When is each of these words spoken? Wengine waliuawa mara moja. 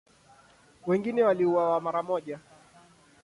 Wengine 0.87 1.23
waliuawa 1.23 1.81
mara 1.81 2.03
moja. 2.03 2.39